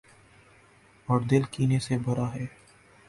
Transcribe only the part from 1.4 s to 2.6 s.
کینے سے بھراہے۔